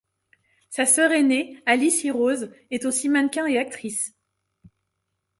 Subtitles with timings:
[0.71, 4.15] Sa sœur aînée, Alice Hirose, est aussi mannequin et actrice.